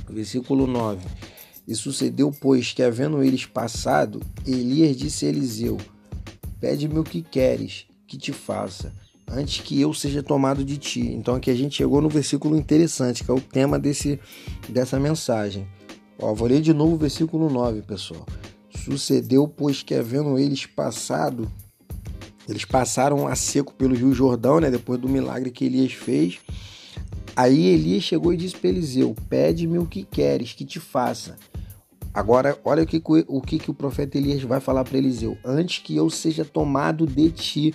Versículo 0.08 0.66
9. 0.66 0.98
E 1.72 1.74
sucedeu, 1.74 2.30
pois, 2.30 2.70
que 2.70 2.82
havendo 2.82 3.22
eles 3.24 3.46
passado, 3.46 4.20
Elias 4.46 4.94
disse 4.94 5.24
a 5.24 5.30
Eliseu: 5.30 5.78
Pede-me 6.60 6.98
o 6.98 7.02
que 7.02 7.22
queres 7.22 7.86
que 8.06 8.18
te 8.18 8.30
faça, 8.30 8.92
antes 9.26 9.62
que 9.62 9.80
eu 9.80 9.94
seja 9.94 10.22
tomado 10.22 10.62
de 10.66 10.76
ti. 10.76 11.00
Então 11.00 11.34
aqui 11.34 11.50
a 11.50 11.54
gente 11.54 11.76
chegou 11.76 12.02
no 12.02 12.10
versículo 12.10 12.58
interessante, 12.58 13.24
que 13.24 13.30
é 13.30 13.32
o 13.32 13.40
tema 13.40 13.78
desse, 13.78 14.20
dessa 14.68 15.00
mensagem. 15.00 15.66
Ó, 16.18 16.34
vou 16.34 16.46
ler 16.46 16.60
de 16.60 16.74
novo 16.74 16.96
o 16.96 16.98
versículo 16.98 17.48
9, 17.48 17.80
pessoal. 17.80 18.26
Sucedeu, 18.84 19.48
pois, 19.48 19.82
que 19.82 19.94
havendo 19.94 20.38
eles 20.38 20.66
passado, 20.66 21.50
eles 22.46 22.66
passaram 22.66 23.26
a 23.26 23.34
seco 23.34 23.72
pelo 23.72 23.94
Rio 23.94 24.12
Jordão, 24.12 24.60
né, 24.60 24.70
depois 24.70 25.00
do 25.00 25.08
milagre 25.08 25.50
que 25.50 25.64
Elias 25.64 25.94
fez. 25.94 26.38
Aí 27.34 27.68
Elias 27.68 28.02
chegou 28.02 28.30
e 28.34 28.36
disse 28.36 28.58
para 28.58 28.68
Eliseu: 28.68 29.16
Pede-me 29.30 29.78
o 29.78 29.86
que 29.86 30.02
queres 30.02 30.52
que 30.52 30.66
te 30.66 30.78
faça 30.78 31.38
Agora, 32.14 32.58
olha 32.64 32.82
o 32.82 32.86
que, 32.86 33.02
o 33.26 33.40
que, 33.40 33.58
que 33.58 33.70
o 33.70 33.74
profeta 33.74 34.18
Elias 34.18 34.42
vai 34.42 34.60
falar 34.60 34.84
para 34.84 34.98
Eliseu: 34.98 35.36
antes 35.44 35.78
que 35.78 35.96
eu 35.96 36.10
seja 36.10 36.44
tomado 36.44 37.06
de 37.06 37.30
ti. 37.30 37.74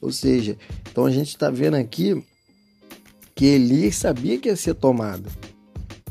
Ou 0.00 0.10
seja, 0.10 0.56
então 0.90 1.06
a 1.06 1.10
gente 1.10 1.28
está 1.28 1.50
vendo 1.50 1.74
aqui 1.74 2.22
que 3.34 3.46
Elias 3.46 3.96
sabia 3.96 4.38
que 4.38 4.48
ia 4.48 4.56
ser 4.56 4.74
tomado 4.74 5.30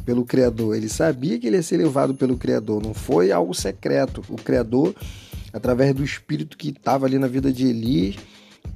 pelo 0.03 0.25
Criador. 0.25 0.75
Ele 0.75 0.89
sabia 0.89 1.39
que 1.39 1.47
ele 1.47 1.57
ia 1.57 1.63
ser 1.63 1.77
levado 1.77 2.13
pelo 2.13 2.37
Criador. 2.37 2.81
Não 2.81 2.93
foi 2.93 3.31
algo 3.31 3.53
secreto. 3.53 4.23
O 4.29 4.35
Criador, 4.35 4.95
através 5.51 5.93
do 5.93 6.03
Espírito 6.03 6.57
que 6.57 6.69
estava 6.69 7.05
ali 7.05 7.17
na 7.17 7.27
vida 7.27 7.51
de 7.51 7.67
Elias, 7.67 8.15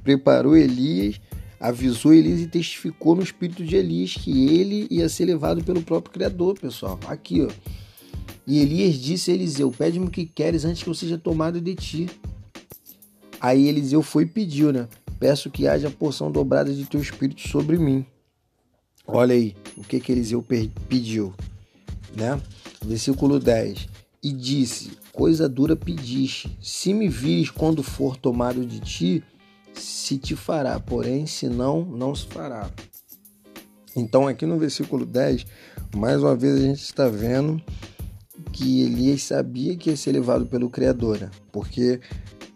preparou 0.02 0.56
Elias, 0.56 1.20
avisou 1.60 2.14
Elias 2.14 2.40
e 2.40 2.46
testificou 2.46 3.14
no 3.14 3.22
Espírito 3.22 3.64
de 3.64 3.76
Elias 3.76 4.14
que 4.14 4.56
ele 4.56 4.86
ia 4.90 5.08
ser 5.08 5.24
levado 5.24 5.62
pelo 5.62 5.82
próprio 5.82 6.12
Criador, 6.12 6.58
pessoal. 6.58 6.98
Aqui, 7.06 7.42
ó. 7.42 7.87
E 8.48 8.60
Elias 8.60 8.94
disse 8.94 9.30
a 9.30 9.34
Eliseu: 9.34 9.70
Pede-me 9.70 10.06
o 10.06 10.10
que 10.10 10.24
queres 10.24 10.64
antes 10.64 10.82
que 10.82 10.88
eu 10.88 10.94
seja 10.94 11.18
tomado 11.18 11.60
de 11.60 11.74
ti. 11.74 12.08
Aí 13.38 13.68
Eliseu 13.68 14.02
foi 14.02 14.22
e 14.22 14.26
pediu, 14.26 14.72
né? 14.72 14.88
Peço 15.20 15.50
que 15.50 15.68
haja 15.68 15.90
porção 15.90 16.32
dobrada 16.32 16.72
de 16.72 16.86
teu 16.86 16.98
espírito 16.98 17.46
sobre 17.46 17.76
mim. 17.76 18.06
Olha 19.06 19.34
aí 19.34 19.54
o 19.76 19.82
que, 19.82 20.00
que 20.00 20.10
Eliseu 20.10 20.42
pediu, 20.88 21.34
né? 22.16 22.40
Versículo 22.82 23.38
10. 23.38 23.86
E 24.22 24.32
disse: 24.32 24.92
Coisa 25.12 25.46
dura 25.46 25.76
pediste, 25.76 26.56
se 26.62 26.94
me 26.94 27.06
vires 27.06 27.50
quando 27.50 27.82
for 27.82 28.16
tomado 28.16 28.64
de 28.64 28.80
ti, 28.80 29.24
se 29.74 30.16
te 30.16 30.34
fará, 30.34 30.80
porém, 30.80 31.26
se 31.26 31.50
não, 31.50 31.84
não 31.84 32.14
se 32.14 32.26
fará. 32.26 32.70
Então, 33.94 34.26
aqui 34.26 34.46
no 34.46 34.58
versículo 34.58 35.04
10, 35.04 35.44
mais 35.94 36.22
uma 36.22 36.34
vez 36.34 36.56
a 36.56 36.60
gente 36.62 36.82
está 36.82 37.08
vendo 37.08 37.62
que 38.52 38.82
Elias 38.82 39.22
sabia 39.22 39.76
que 39.76 39.90
ia 39.90 39.96
ser 39.96 40.12
levado 40.12 40.46
pelo 40.46 40.70
Criador, 40.70 41.20
né? 41.20 41.30
porque 41.52 42.00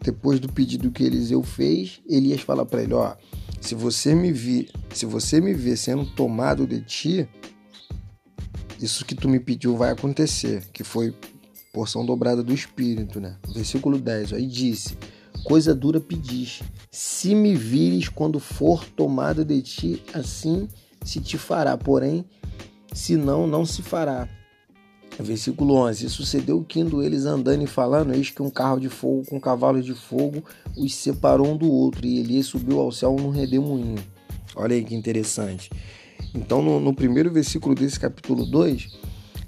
depois 0.02 0.40
do 0.40 0.52
pedido 0.52 0.90
que 0.90 1.04
Eliseu 1.04 1.42
fez, 1.42 2.00
Elias 2.08 2.40
fala 2.40 2.66
para 2.66 2.82
ele: 2.82 2.94
Ó, 2.94 3.14
se 3.60 3.74
você 3.74 4.14
me 4.14 4.32
vir, 4.32 4.70
se 4.92 5.06
você 5.06 5.40
me 5.40 5.54
ver 5.54 5.76
sendo 5.76 6.04
tomado 6.04 6.66
de 6.66 6.80
ti, 6.80 7.28
isso 8.80 9.04
que 9.04 9.14
tu 9.14 9.28
me 9.28 9.38
pediu 9.38 9.76
vai 9.76 9.90
acontecer, 9.90 10.64
que 10.72 10.82
foi 10.82 11.14
porção 11.72 12.04
dobrada 12.04 12.42
do 12.42 12.52
Espírito, 12.52 13.20
né? 13.20 13.36
Versículo 13.54 13.98
10, 13.98 14.34
aí 14.34 14.46
disse, 14.46 14.98
coisa 15.44 15.74
dura 15.74 16.00
pedis, 16.00 16.62
se 16.90 17.34
me 17.34 17.54
vires 17.54 18.08
quando 18.08 18.38
for 18.38 18.84
tomado 18.84 19.44
de 19.44 19.62
ti, 19.62 20.02
assim 20.12 20.68
se 21.04 21.20
te 21.20 21.38
fará, 21.38 21.76
porém, 21.76 22.24
se 22.92 23.16
não, 23.16 23.46
não 23.46 23.64
se 23.64 23.82
fará. 23.82 24.28
Versículo 25.22 25.74
11: 25.74 26.06
E 26.06 26.08
sucedeu 26.08 26.62
que 26.62 26.80
indo 26.80 27.02
eles 27.02 27.24
andando 27.24 27.62
e 27.62 27.66
falando, 27.66 28.12
eis 28.12 28.30
que 28.30 28.42
um 28.42 28.50
carro 28.50 28.80
de 28.80 28.88
fogo 28.88 29.24
com 29.26 29.40
cavalos 29.40 29.84
de 29.84 29.94
fogo 29.94 30.42
os 30.76 30.94
separou 30.94 31.46
um 31.46 31.56
do 31.56 31.70
outro, 31.70 32.06
e 32.06 32.18
Elias 32.18 32.46
subiu 32.46 32.80
ao 32.80 32.92
céu 32.92 33.16
num 33.16 33.30
redemoinho. 33.30 34.02
Olha 34.54 34.74
aí 34.74 34.84
que 34.84 34.94
interessante. 34.94 35.70
Então, 36.34 36.62
no, 36.62 36.80
no, 36.80 36.94
primeiro 36.94 37.30
versículo 37.30 37.74
desse 37.74 37.98
capítulo 37.98 38.44
2, 38.44 38.88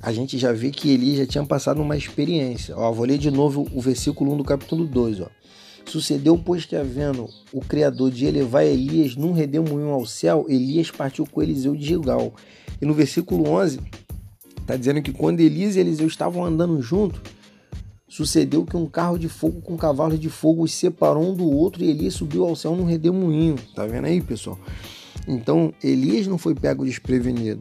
a 0.01 0.13
gente 0.13 0.39
já 0.39 0.53
vê 0.53 0.71
que 0.71 0.91
Elias 0.91 1.19
já 1.19 1.27
tinha 1.27 1.45
passado 1.45 1.81
uma 1.81 1.97
experiência. 1.97 2.77
Ó, 2.77 2.93
vou 2.93 3.07
ler 3.07 3.19
de 3.19 3.31
novo 3.31 3.67
o 3.73 3.81
versículo 3.81 4.33
1 4.35 4.37
do 4.39 4.45
capítulo 4.45 4.87
2. 4.87 5.21
Ó. 5.21 5.29
Sucedeu, 5.87 6.39
pois, 6.39 6.65
que 6.65 6.77
havendo 6.77 7.29
o 7.53 7.61
Criador 7.61 8.11
de 8.11 8.27
elevar 8.27 8.65
Elias 8.65 9.17
num 9.17 9.33
redemoinho 9.33 9.91
ao 9.91 10.07
céu, 10.07 10.47
Elias 10.49 10.91
partiu 10.91 11.27
com 11.27 11.43
Eliseu 11.43 11.75
de 11.75 11.85
Gilgal. 11.87 12.33
E 12.81 12.87
no 12.87 12.95
versículo 12.95 13.49
11 13.49 13.81
Está 14.65 14.77
dizendo 14.77 15.03
que 15.03 15.13
quando 15.13 15.41
Elias 15.41 15.77
e 15.77 15.81
Eliseu 15.81 16.07
estavam 16.07 16.43
andando 16.43 16.81
juntos, 16.81 17.21
sucedeu 18.09 18.65
que 18.65 18.75
um 18.79 18.87
carro 18.87 19.19
de 19.19 19.29
fogo 19.29 19.61
com 19.61 19.77
cavalos 19.77 20.19
de 20.19 20.31
fogo 20.31 20.63
os 20.63 20.73
separou 20.73 21.33
um 21.33 21.35
do 21.35 21.45
outro 21.45 21.85
e 21.85 21.91
Elias 21.91 22.15
subiu 22.15 22.47
ao 22.47 22.57
céu 22.57 22.75
num 22.75 22.85
redemoinho. 22.85 23.57
Tá 23.75 23.85
vendo 23.85 24.07
aí, 24.07 24.23
pessoal? 24.23 24.59
Então, 25.29 25.71
Elias 25.83 26.27
não 26.27 26.39
foi 26.39 26.55
pego 26.55 26.83
desprevenido. 26.87 27.61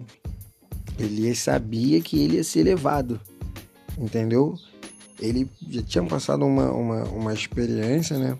Elias 0.97 1.39
sabia 1.39 1.99
que 1.99 2.17
ele 2.17 2.37
ia 2.37 2.43
ser 2.43 2.63
levado. 2.63 3.19
Entendeu? 3.97 4.55
Ele 5.19 5.49
já 5.69 5.81
tinha 5.81 6.03
passado 6.05 6.45
uma, 6.45 6.71
uma, 6.71 7.03
uma 7.03 7.33
experiência, 7.33 8.17
né? 8.17 8.37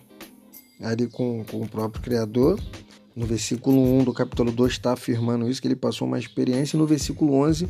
Ali 0.82 1.08
com, 1.08 1.44
com 1.52 1.62
o 1.62 1.68
próprio 1.68 2.02
Criador. 2.02 2.58
No 3.14 3.26
versículo 3.26 4.00
1 4.00 4.06
do 4.06 4.14
capítulo 4.14 4.54
2 4.54 4.72
está 4.72 4.94
afirmando 4.94 5.50
isso, 5.50 5.62
que 5.62 5.68
ele 5.68 5.76
passou 5.76 6.08
uma 6.08 6.18
experiência. 6.18 6.80
No 6.80 6.88
versículo 6.88 7.34
11 7.34 7.68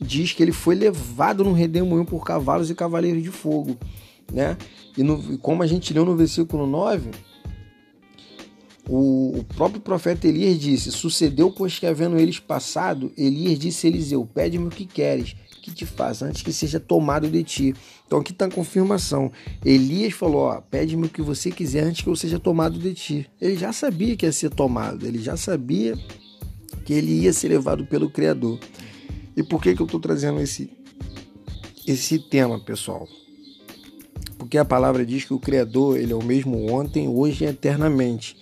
diz 0.00 0.32
que 0.32 0.42
ele 0.42 0.52
foi 0.52 0.74
levado 0.74 1.44
no 1.44 1.52
redemoinho 1.52 2.04
por 2.04 2.24
cavalos 2.24 2.70
e 2.70 2.74
cavaleiros 2.74 3.22
de 3.22 3.30
fogo, 3.30 3.76
né? 4.32 4.56
E 4.96 5.02
no, 5.02 5.38
como 5.38 5.62
a 5.62 5.66
gente 5.66 5.92
leu 5.92 6.04
no 6.04 6.16
versículo 6.16 6.66
9, 6.66 7.10
o, 8.88 9.38
o, 9.38 9.44
próprio 9.44 9.80
profeta 9.80 10.26
Elias 10.26 10.58
disse: 10.58 10.90
Sucedeu, 10.90 11.50
pois 11.50 11.78
que 11.78 11.86
havendo 11.86 12.18
eles 12.18 12.38
passado, 12.38 13.12
Elias 13.18 13.58
disse 13.58 13.86
a 13.86 13.90
Eliseu: 13.90 14.26
Pede-me 14.26 14.68
o 14.68 14.70
que 14.70 14.86
queres, 14.86 15.36
que 15.62 15.70
te 15.70 15.84
faça, 15.84 16.24
antes 16.24 16.42
que 16.42 16.52
seja 16.52 16.80
tomado 16.80 17.28
de 17.28 17.44
ti. 17.44 17.74
Então 18.06 18.18
aqui 18.18 18.32
está 18.32 18.46
a 18.46 18.50
confirmação. 18.50 19.30
Elias 19.62 20.14
falou: 20.14 20.62
Pede-me 20.70 21.06
o 21.06 21.10
que 21.10 21.20
você 21.20 21.50
quiser, 21.50 21.84
antes 21.84 22.00
que 22.00 22.08
eu 22.08 22.16
seja 22.16 22.38
tomado 22.38 22.78
de 22.78 22.94
ti. 22.94 23.30
Ele 23.38 23.56
já 23.56 23.74
sabia 23.74 24.16
que 24.16 24.24
ia 24.24 24.32
ser 24.32 24.50
tomado, 24.50 25.06
ele 25.06 25.18
já 25.18 25.36
sabia 25.36 25.94
que 26.86 26.94
ele 26.94 27.12
ia 27.12 27.32
ser 27.34 27.48
levado 27.48 27.84
pelo 27.84 28.08
Criador. 28.08 28.58
E 29.38 29.42
por 29.44 29.62
que, 29.62 29.72
que 29.72 29.80
eu 29.80 29.86
estou 29.86 30.00
trazendo 30.00 30.40
esse, 30.40 30.68
esse 31.86 32.18
tema, 32.18 32.58
pessoal? 32.58 33.06
Porque 34.36 34.58
a 34.58 34.64
palavra 34.64 35.06
diz 35.06 35.24
que 35.24 35.32
o 35.32 35.38
Criador 35.38 35.96
ele 35.96 36.12
é 36.12 36.16
o 36.16 36.24
mesmo 36.24 36.72
ontem, 36.72 37.06
hoje 37.06 37.44
e 37.44 37.46
eternamente. 37.46 38.36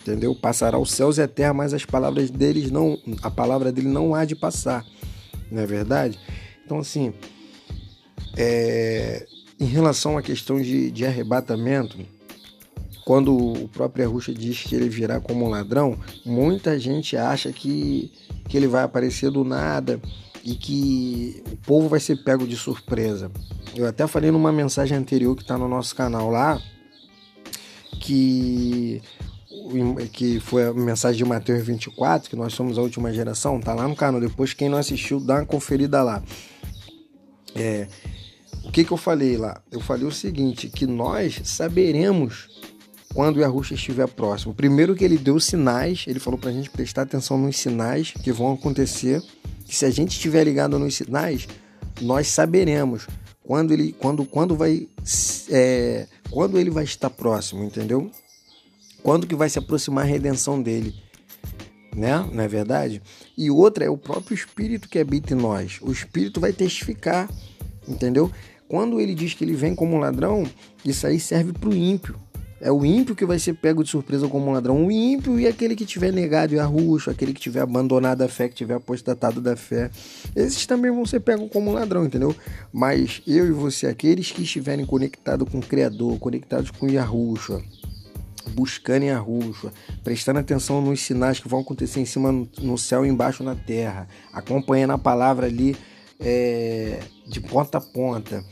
Entendeu? 0.00 0.32
Passará 0.32 0.78
os 0.78 0.92
céus 0.92 1.18
e 1.18 1.22
a 1.22 1.26
terra, 1.26 1.52
mas 1.52 1.74
as 1.74 1.84
palavras 1.84 2.30
deles 2.30 2.70
não, 2.70 2.96
a 3.22 3.28
palavra 3.28 3.72
dele 3.72 3.88
não 3.88 4.14
há 4.14 4.24
de 4.24 4.36
passar. 4.36 4.86
Não 5.50 5.60
é 5.60 5.66
verdade? 5.66 6.16
Então, 6.64 6.78
assim, 6.78 7.12
é, 8.36 9.26
em 9.58 9.66
relação 9.66 10.16
à 10.16 10.22
questão 10.22 10.62
de, 10.62 10.92
de 10.92 11.04
arrebatamento, 11.04 11.98
quando 13.04 13.36
o 13.36 13.66
próprio 13.66 14.06
Arruxa 14.06 14.32
diz 14.32 14.62
que 14.62 14.76
ele 14.76 14.88
virá 14.88 15.18
como 15.18 15.44
um 15.44 15.48
ladrão, 15.48 15.98
muita 16.24 16.78
gente 16.78 17.16
acha 17.16 17.52
que 17.52 18.12
que 18.50 18.56
ele 18.56 18.66
vai 18.66 18.82
aparecer 18.82 19.30
do 19.30 19.44
nada 19.44 20.00
e 20.44 20.54
que 20.54 21.42
o 21.50 21.56
povo 21.56 21.88
vai 21.88 22.00
ser 22.00 22.16
pego 22.24 22.46
de 22.46 22.56
surpresa. 22.56 23.30
Eu 23.74 23.86
até 23.86 24.06
falei 24.06 24.32
numa 24.32 24.52
mensagem 24.52 24.98
anterior 24.98 25.36
que 25.36 25.42
está 25.42 25.56
no 25.56 25.68
nosso 25.68 25.94
canal 25.94 26.28
lá, 26.28 26.60
que 28.00 29.00
que 30.12 30.40
foi 30.40 30.66
a 30.66 30.72
mensagem 30.72 31.18
de 31.18 31.24
Mateus 31.24 31.64
24, 31.64 32.28
que 32.28 32.34
nós 32.34 32.54
somos 32.54 32.76
a 32.76 32.82
última 32.82 33.12
geração, 33.12 33.60
tá 33.60 33.72
lá 33.72 33.86
no 33.86 33.94
canal. 33.94 34.20
Depois, 34.20 34.52
quem 34.52 34.68
não 34.68 34.78
assistiu, 34.78 35.20
dá 35.20 35.36
uma 35.36 35.46
conferida 35.46 36.02
lá. 36.02 36.22
É, 37.54 37.86
o 38.64 38.72
que, 38.72 38.84
que 38.84 38.90
eu 38.90 38.96
falei 38.96 39.36
lá? 39.36 39.60
Eu 39.70 39.80
falei 39.80 40.06
o 40.06 40.12
seguinte: 40.12 40.68
que 40.68 40.86
nós 40.86 41.40
saberemos 41.44 42.48
quando 43.14 43.36
o 43.36 43.40
Yahusha 43.40 43.74
estiver 43.74 44.06
próximo. 44.08 44.54
Primeiro 44.54 44.94
que 44.94 45.04
ele 45.04 45.18
deu 45.18 45.40
sinais, 45.40 46.04
ele 46.06 46.20
falou 46.20 46.38
para 46.38 46.50
a 46.50 46.52
gente 46.52 46.70
prestar 46.70 47.02
atenção 47.02 47.36
nos 47.36 47.56
sinais 47.56 48.12
que 48.12 48.32
vão 48.32 48.52
acontecer. 48.52 49.22
Que 49.66 49.76
se 49.76 49.84
a 49.84 49.90
gente 49.90 50.10
estiver 50.12 50.42
ligado 50.44 50.78
nos 50.78 50.96
sinais, 50.96 51.46
nós 52.00 52.28
saberemos 52.28 53.06
quando 53.42 53.72
ele, 53.72 53.92
quando, 53.92 54.24
quando 54.24 54.56
vai, 54.56 54.88
é, 55.48 56.06
quando 56.30 56.58
ele 56.58 56.70
vai 56.70 56.84
estar 56.84 57.10
próximo, 57.10 57.64
entendeu? 57.64 58.10
Quando 59.02 59.26
que 59.26 59.34
vai 59.34 59.48
se 59.48 59.58
aproximar 59.58 60.04
a 60.04 60.08
redenção 60.08 60.60
dele, 60.60 60.94
né? 61.94 62.18
Não 62.32 62.42
é 62.42 62.48
verdade? 62.48 63.02
E 63.36 63.50
outra 63.50 63.84
é 63.84 63.90
o 63.90 63.96
próprio 63.96 64.34
Espírito 64.34 64.88
que 64.88 64.98
habita 64.98 65.34
em 65.34 65.36
nós. 65.36 65.78
O 65.82 65.90
Espírito 65.90 66.40
vai 66.40 66.52
testificar, 66.52 67.28
entendeu? 67.88 68.30
Quando 68.68 69.00
ele 69.00 69.14
diz 69.14 69.34
que 69.34 69.42
ele 69.42 69.54
vem 69.54 69.74
como 69.74 69.96
um 69.96 69.98
ladrão, 69.98 70.44
isso 70.84 71.06
aí 71.06 71.18
serve 71.18 71.52
para 71.52 71.68
o 71.68 71.74
ímpio. 71.74 72.14
É 72.60 72.70
o 72.70 72.84
ímpio 72.84 73.16
que 73.16 73.24
vai 73.24 73.38
ser 73.38 73.54
pego 73.54 73.82
de 73.82 73.88
surpresa 73.88 74.28
como 74.28 74.50
um 74.50 74.52
ladrão. 74.52 74.86
O 74.86 74.92
ímpio 74.92 75.40
e 75.40 75.46
aquele 75.46 75.74
que 75.74 75.86
tiver 75.86 76.12
negado 76.12 76.54
e 76.54 76.58
arruxo, 76.58 77.10
aquele 77.10 77.32
que 77.32 77.40
tiver 77.40 77.60
abandonado 77.60 78.20
a 78.20 78.28
fé, 78.28 78.50
que 78.50 78.54
tiver 78.54 78.74
apostatado 78.74 79.40
da 79.40 79.56
fé. 79.56 79.90
Esses 80.36 80.66
também 80.66 80.90
vão 80.90 81.06
ser 81.06 81.20
pegos 81.20 81.48
como 81.50 81.70
um 81.70 81.72
ladrão, 81.72 82.04
entendeu? 82.04 82.36
Mas 82.70 83.22
eu 83.26 83.46
e 83.46 83.50
você, 83.50 83.86
aqueles 83.86 84.30
que 84.30 84.42
estiverem 84.42 84.84
conectados 84.84 85.48
com 85.48 85.58
o 85.58 85.62
Criador, 85.62 86.18
conectados 86.18 86.70
com 86.70 86.86
Yahushua, 86.86 87.62
buscando 88.50 89.06
Yahushua, 89.06 89.72
prestando 90.04 90.40
atenção 90.40 90.82
nos 90.82 91.00
sinais 91.00 91.40
que 91.40 91.48
vão 91.48 91.60
acontecer 91.60 92.00
em 92.00 92.04
cima 92.04 92.30
no 92.58 92.76
céu 92.76 93.06
e 93.06 93.08
embaixo 93.08 93.42
na 93.42 93.54
terra, 93.54 94.06
acompanhando 94.34 94.92
a 94.92 94.98
palavra 94.98 95.46
ali 95.46 95.74
é, 96.18 97.00
de 97.26 97.40
ponta 97.40 97.78
a 97.78 97.80
ponta. 97.80 98.44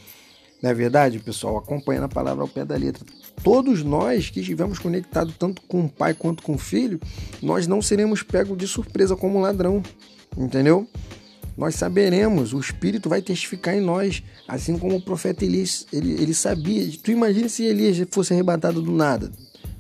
Não 0.62 0.70
é 0.70 0.74
verdade, 0.74 1.18
pessoal? 1.18 1.58
Acompanhando 1.58 2.04
a 2.04 2.08
palavra 2.08 2.42
ao 2.42 2.48
pé 2.48 2.64
da 2.64 2.74
letra 2.74 3.04
todos 3.42 3.82
nós 3.82 4.30
que 4.30 4.40
estivermos 4.40 4.78
conectados 4.78 5.34
tanto 5.38 5.62
com 5.62 5.84
o 5.84 5.88
pai 5.88 6.14
quanto 6.14 6.42
com 6.42 6.54
o 6.54 6.58
filho, 6.58 7.00
nós 7.42 7.66
não 7.66 7.80
seremos 7.80 8.22
pegos 8.22 8.56
de 8.56 8.66
surpresa 8.66 9.16
como 9.16 9.40
ladrão, 9.40 9.82
entendeu? 10.36 10.88
nós 11.58 11.74
saberemos, 11.74 12.54
o 12.54 12.60
Espírito 12.60 13.08
vai 13.08 13.20
testificar 13.20 13.74
em 13.74 13.80
nós, 13.80 14.22
assim 14.46 14.78
como 14.78 14.94
o 14.94 15.02
profeta 15.02 15.44
Elias, 15.44 15.88
ele, 15.92 16.12
ele 16.12 16.32
sabia. 16.32 16.88
Tu 17.02 17.10
imagina 17.10 17.48
se 17.48 17.64
Elias 17.64 18.00
fosse 18.12 18.32
arrebatado 18.32 18.80
do 18.80 18.92
nada. 18.92 19.32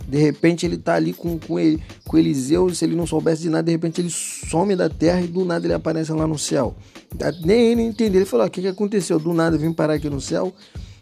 De 0.08 0.18
repente 0.18 0.66
ele 0.66 0.76
tá 0.76 0.94
ali 0.94 1.12
com, 1.12 1.38
com, 1.38 1.56
ele, 1.56 1.80
com 2.04 2.18
Eliseu, 2.18 2.74
se 2.74 2.84
ele 2.84 2.96
não 2.96 3.06
soubesse 3.06 3.42
de 3.42 3.48
nada, 3.48 3.62
de 3.62 3.70
repente 3.70 4.00
ele 4.00 4.10
some 4.10 4.74
da 4.74 4.88
terra 4.88 5.20
e 5.20 5.28
do 5.28 5.44
nada 5.44 5.66
ele 5.66 5.74
aparece 5.74 6.10
lá 6.10 6.26
no 6.26 6.36
céu. 6.36 6.74
Nem 7.44 7.70
ele 7.70 7.82
entendeu. 7.82 8.22
Ele 8.22 8.28
falou: 8.28 8.46
o 8.46 8.50
que, 8.50 8.60
que 8.60 8.68
aconteceu? 8.68 9.20
Do 9.20 9.32
nada 9.32 9.54
eu 9.54 9.60
vim 9.60 9.72
parar 9.72 9.94
aqui 9.94 10.10
no 10.10 10.20
céu. 10.20 10.52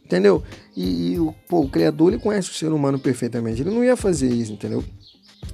Entendeu? 0.06 0.40
E, 0.76 1.14
e 1.14 1.34
pô, 1.48 1.62
o 1.62 1.68
Criador 1.68 2.12
ele 2.12 2.22
conhece 2.22 2.48
o 2.48 2.54
ser 2.54 2.70
humano 2.72 2.96
perfeitamente. 2.96 3.60
Ele 3.60 3.70
não 3.70 3.82
ia 3.82 3.96
fazer 3.96 4.28
isso, 4.28 4.52
entendeu? 4.52 4.84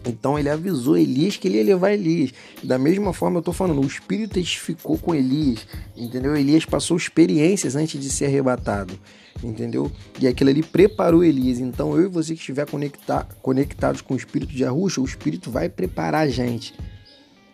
Então 0.04 0.38
ele 0.38 0.50
avisou 0.50 0.98
Elias 0.98 1.38
que 1.38 1.48
ele 1.48 1.56
ia 1.56 1.64
levar 1.64 1.92
Elias. 1.92 2.32
Da 2.62 2.78
mesma 2.78 3.14
forma 3.14 3.38
eu 3.38 3.40
estou 3.40 3.54
falando, 3.54 3.80
o 3.80 3.86
Espírito 3.86 4.34
testificou 4.34 4.98
com 4.98 5.14
Elias, 5.14 5.66
entendeu? 5.96 6.36
Elias 6.36 6.66
passou 6.66 6.98
experiências 6.98 7.74
antes 7.74 7.98
de 7.98 8.10
ser 8.10 8.26
arrebatado, 8.26 8.98
entendeu? 9.42 9.90
E 10.20 10.28
aquilo 10.28 10.50
ali 10.50 10.62
preparou 10.62 11.24
Elias. 11.24 11.58
Então 11.58 11.96
eu 11.96 12.04
e 12.04 12.08
você 12.08 12.34
que 12.34 12.40
estiver 12.40 12.68
conectar, 12.68 13.26
conectados 13.40 14.02
com 14.02 14.12
o 14.12 14.18
Espírito 14.18 14.52
de 14.52 14.66
Arruxa, 14.66 15.00
o 15.00 15.04
Espírito 15.06 15.50
vai 15.50 15.70
preparar 15.70 16.26
a 16.26 16.28
gente, 16.28 16.74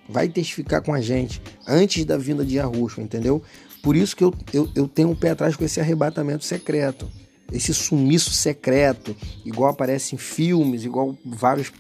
vai 0.09 0.29
testificar 0.29 0.83
com 0.83 0.93
a 0.93 1.01
gente 1.01 1.41
antes 1.65 2.05
da 2.05 2.17
vinda 2.17 2.45
de 2.45 2.59
Arruxa, 2.59 3.01
entendeu? 3.01 3.41
Por 3.83 3.97
isso 3.97 4.17
que 4.17 4.25
eu, 4.25 4.35
eu, 4.53 4.69
eu 4.75 4.89
tenho 4.89 5.11
um 5.11 5.15
pé 5.15 5.31
atrás 5.31 5.57
com 5.57 5.65
esse 5.65 5.81
arrebatamento 5.81 6.45
secreto, 6.45 7.09
esse 7.53 7.73
sumiço 7.73 8.31
secreto, 8.31 9.17
igual 9.45 9.71
aparece 9.71 10.15
em 10.15 10.19
filmes, 10.19 10.85
igual 10.85 11.17
vários 11.25 11.73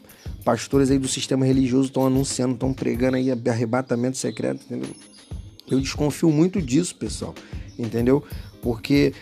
pastores 0.45 0.90
aí 0.90 0.99
do 0.99 1.09
sistema 1.09 1.45
religioso 1.45 1.88
estão 1.88 2.07
anunciando, 2.07 2.55
estão 2.55 2.73
pregando 2.73 3.17
aí 3.17 3.31
arrebatamento 3.31 4.17
secreto, 4.17 4.64
entendeu? 4.64 4.90
Eu 5.71 5.81
desconfio 5.81 6.31
muito 6.31 6.62
disso, 6.62 6.95
pessoal, 6.97 7.35
entendeu? 7.78 8.25
Porque 8.62 9.12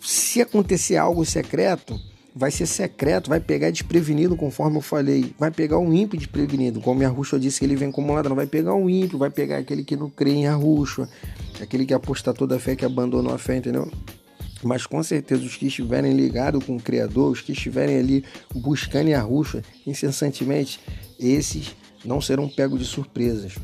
se 0.00 0.42
acontecer 0.42 0.96
algo 0.96 1.24
secreto, 1.24 1.98
vai 2.34 2.50
ser 2.50 2.66
secreto, 2.66 3.30
vai 3.30 3.40
pegar 3.40 3.70
desprevenido, 3.70 4.36
conforme 4.36 4.76
eu 4.76 4.82
falei. 4.82 5.34
Vai 5.38 5.50
pegar 5.50 5.78
um 5.78 5.92
ímpio 5.94 6.18
desprevenido, 6.18 6.82
como 6.82 7.02
Arruxa 7.02 7.38
disse 7.38 7.58
que 7.58 7.64
ele 7.64 7.76
vem 7.76 7.90
como 7.90 8.12
ladrão. 8.12 8.36
Vai 8.36 8.46
pegar 8.46 8.74
um 8.74 8.90
ímpio, 8.90 9.18
vai 9.18 9.30
pegar 9.30 9.56
aquele 9.56 9.82
que 9.82 9.96
não 9.96 10.10
crê 10.10 10.32
em 10.32 10.46
Arruxa, 10.46 11.08
aquele 11.60 11.86
que 11.86 11.94
apostatou 11.94 12.46
da 12.46 12.58
fé, 12.58 12.76
que 12.76 12.84
abandonou 12.84 13.32
a 13.32 13.38
fé, 13.38 13.56
entendeu? 13.56 13.90
Mas 14.62 14.86
com 14.86 15.02
certeza 15.02 15.44
os 15.44 15.56
que 15.56 15.66
estiverem 15.66 16.12
ligados 16.14 16.64
com 16.64 16.76
o 16.76 16.80
Criador, 16.80 17.32
os 17.32 17.40
que 17.40 17.52
estiverem 17.52 17.98
ali 17.98 18.24
buscando 18.54 19.12
a 19.12 19.20
ruxa 19.20 19.62
incessantemente, 19.86 20.80
esses 21.18 21.74
não 22.04 22.20
serão 22.20 22.48
pegos 22.48 22.80
de 22.80 22.86
surpresas. 22.86 23.54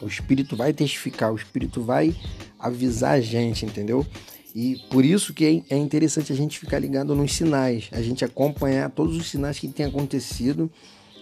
O 0.00 0.06
Espírito 0.06 0.56
vai 0.56 0.72
testificar, 0.72 1.32
o 1.32 1.36
Espírito 1.36 1.82
vai 1.82 2.14
avisar 2.58 3.12
a 3.12 3.20
gente, 3.20 3.64
entendeu? 3.64 4.06
E 4.54 4.76
por 4.88 5.04
isso 5.04 5.34
que 5.34 5.64
é, 5.68 5.74
é 5.74 5.76
interessante 5.76 6.32
a 6.32 6.36
gente 6.36 6.58
ficar 6.58 6.78
ligado 6.78 7.14
nos 7.14 7.34
sinais, 7.34 7.88
a 7.90 8.00
gente 8.00 8.24
acompanhar 8.24 8.90
todos 8.90 9.16
os 9.16 9.28
sinais 9.28 9.58
que 9.58 9.68
têm 9.68 9.86
acontecido 9.86 10.70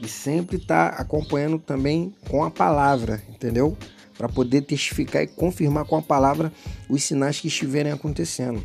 e 0.02 0.08
sempre 0.08 0.56
estar 0.56 0.90
tá 0.90 1.02
acompanhando 1.02 1.58
também 1.58 2.14
com 2.28 2.44
a 2.44 2.50
palavra, 2.50 3.22
entendeu? 3.30 3.76
Para 4.16 4.28
poder 4.28 4.62
testificar 4.62 5.22
e 5.22 5.26
confirmar 5.26 5.84
com 5.84 5.96
a 5.96 6.02
palavra 6.02 6.52
os 6.88 7.02
sinais 7.02 7.40
que 7.40 7.48
estiverem 7.48 7.92
acontecendo. 7.92 8.62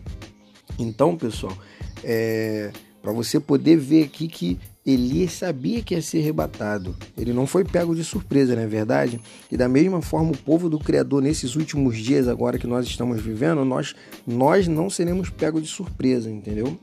Então, 0.78 1.16
pessoal, 1.16 1.58
é, 2.04 2.72
para 3.02 3.12
você 3.12 3.40
poder 3.40 3.78
ver 3.78 4.04
aqui 4.04 4.28
que 4.28 4.60
Elias 4.86 5.34
sabia 5.34 5.82
que 5.84 5.94
ia 5.94 6.02
ser 6.02 6.20
arrebatado. 6.20 6.96
Ele 7.18 7.34
não 7.34 7.46
foi 7.46 7.66
pego 7.66 7.94
de 7.94 8.06
surpresa, 8.06 8.56
não 8.56 8.62
é 8.62 8.68
verdade? 8.68 9.20
E 9.52 9.58
da 9.58 9.68
mesma 9.68 10.02
forma, 10.02 10.32
o 10.32 10.38
povo 10.38 10.70
do 10.70 10.80
Criador, 10.80 11.22
nesses 11.22 11.56
últimos 11.56 11.98
dias 11.98 12.28
agora 12.28 12.58
que 12.58 12.66
nós 12.66 12.86
estamos 12.86 13.22
vivendo, 13.22 13.66
nós, 13.66 13.94
nós 14.26 14.66
não 14.68 14.90
seremos 14.90 15.30
pegos 15.30 15.64
de 15.64 15.68
surpresa, 15.68 16.30
entendeu? 16.30 16.80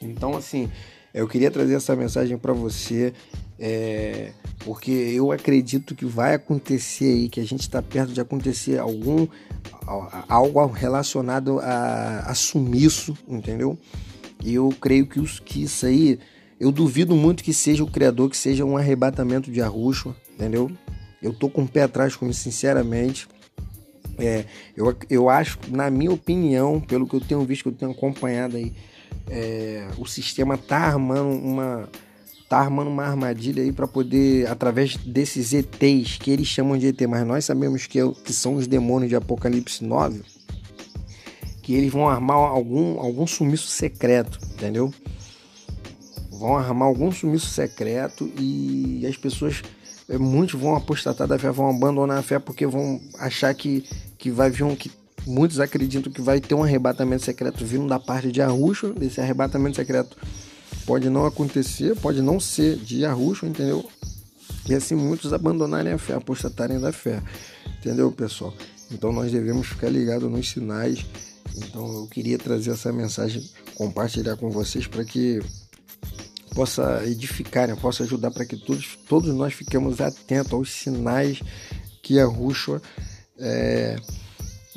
Então, 0.00 0.34
assim, 0.36 0.70
eu 1.12 1.26
queria 1.26 1.50
trazer 1.50 1.74
essa 1.74 1.96
mensagem 1.96 2.36
para 2.36 2.52
você, 2.52 3.12
é, 3.58 4.32
porque 4.64 4.90
eu 4.90 5.32
acredito 5.32 5.94
que 5.94 6.04
vai 6.04 6.34
acontecer 6.34 7.06
aí, 7.06 7.28
que 7.28 7.40
a 7.40 7.44
gente 7.44 7.62
está 7.62 7.82
perto 7.82 8.12
de 8.12 8.20
acontecer 8.20 8.78
algum 8.78 9.26
algo 10.28 10.66
relacionado 10.66 11.58
a, 11.60 12.20
a 12.26 12.34
sumiço, 12.34 13.16
entendeu? 13.26 13.78
E 14.44 14.54
eu 14.54 14.68
creio 14.80 15.06
que, 15.06 15.18
os, 15.18 15.40
que 15.40 15.62
isso 15.62 15.86
aí, 15.86 16.18
eu 16.60 16.70
duvido 16.70 17.16
muito 17.16 17.42
que 17.42 17.52
seja 17.52 17.82
o 17.82 17.90
Criador, 17.90 18.30
que 18.30 18.36
seja 18.36 18.64
um 18.64 18.76
arrebatamento 18.76 19.50
de 19.50 19.60
arruxo, 19.60 20.14
entendeu? 20.34 20.70
Eu 21.22 21.32
tô 21.32 21.48
com 21.48 21.62
o 21.62 21.68
pé 21.68 21.82
atrás 21.82 22.14
com 22.14 22.28
isso, 22.28 22.40
sinceramente. 22.40 23.26
É, 24.18 24.44
eu, 24.76 24.96
eu 25.08 25.28
acho, 25.28 25.58
na 25.68 25.90
minha 25.90 26.12
opinião, 26.12 26.80
pelo 26.80 27.06
que 27.06 27.14
eu 27.14 27.20
tenho 27.20 27.44
visto, 27.44 27.62
que 27.62 27.68
eu 27.68 27.72
tenho 27.72 27.90
acompanhado 27.92 28.56
aí, 28.56 28.72
é, 29.30 29.86
o 29.98 30.06
sistema 30.06 30.56
tá 30.56 30.78
armando 30.78 31.30
uma 31.30 31.88
tá 32.48 32.58
armando 32.58 32.88
uma 32.88 33.04
armadilha 33.04 33.62
aí 33.62 33.70
para 33.70 33.86
poder, 33.86 34.48
através 34.48 34.96
desses 34.96 35.52
ETs, 35.52 36.16
que 36.16 36.30
eles 36.30 36.46
chamam 36.46 36.78
de 36.78 36.86
ET, 36.86 37.00
mas 37.02 37.26
nós 37.26 37.44
sabemos 37.44 37.86
que, 37.86 38.00
é, 38.00 38.10
que 38.24 38.32
são 38.32 38.54
os 38.54 38.66
demônios 38.66 39.10
de 39.10 39.16
Apocalipse 39.16 39.84
9, 39.84 40.22
que 41.62 41.74
eles 41.74 41.92
vão 41.92 42.08
armar 42.08 42.38
algum, 42.38 42.98
algum 42.98 43.26
sumiço 43.26 43.68
secreto, 43.68 44.38
entendeu? 44.54 44.92
Vão 46.30 46.56
armar 46.56 46.88
algum 46.88 47.12
sumiço 47.12 47.48
secreto 47.48 48.32
e 48.38 49.06
as 49.06 49.16
pessoas, 49.16 49.62
é, 50.08 50.16
muitos 50.16 50.58
vão 50.58 50.74
apostatar 50.74 51.28
da 51.28 51.38
fé, 51.38 51.50
vão 51.50 51.68
abandonar 51.68 52.18
a 52.18 52.22
fé 52.22 52.38
porque 52.38 52.66
vão 52.66 52.98
achar 53.18 53.52
que, 53.54 53.84
que 54.16 54.30
vai 54.30 54.48
vir 54.48 54.64
um. 54.64 54.74
Que, 54.74 54.90
muitos 55.28 55.60
acreditam 55.60 56.12
que 56.12 56.20
vai 56.20 56.40
ter 56.40 56.54
um 56.54 56.62
arrebatamento 56.62 57.24
secreto 57.24 57.64
vindo 57.64 57.86
da 57.86 58.00
parte 58.00 58.32
de 58.32 58.40
Arruxo, 58.40 58.92
desse 58.92 59.20
arrebatamento 59.20 59.76
secreto 59.76 60.16
pode 60.86 61.10
não 61.10 61.26
acontecer, 61.26 61.94
pode 61.96 62.22
não 62.22 62.40
ser 62.40 62.76
de 62.76 63.04
arruxo, 63.04 63.44
entendeu? 63.44 63.86
E 64.66 64.74
assim 64.74 64.94
muitos 64.94 65.34
abandonarem 65.34 65.92
a 65.92 65.98
fé, 65.98 66.14
apostatarem 66.14 66.80
da 66.80 66.92
fé, 66.92 67.22
entendeu, 67.78 68.10
pessoal? 68.10 68.54
Então 68.90 69.12
nós 69.12 69.30
devemos 69.30 69.66
ficar 69.66 69.90
ligados 69.90 70.30
nos 70.30 70.48
sinais. 70.48 71.04
Então 71.56 71.86
eu 71.92 72.06
queria 72.06 72.38
trazer 72.38 72.70
essa 72.70 72.90
mensagem, 72.90 73.46
compartilhar 73.74 74.36
com 74.36 74.50
vocês 74.50 74.86
para 74.86 75.04
que 75.04 75.40
possa 76.54 77.02
edificar, 77.06 77.68
né? 77.68 77.76
possa 77.76 78.04
ajudar 78.04 78.30
para 78.30 78.44
que 78.44 78.56
todos, 78.56 78.98
todos 79.08 79.34
nós 79.34 79.52
fiquemos 79.52 80.00
atentos 80.00 80.52
aos 80.52 80.72
sinais 80.72 81.40
que 82.02 82.18
a 82.18 82.24
Rúshua 82.24 82.80
é, 83.38 83.96